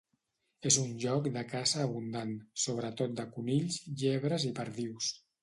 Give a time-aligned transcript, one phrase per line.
[0.69, 2.31] És un lloc de caça abundant,
[2.65, 5.13] sobretot de conills, llebres i perdius.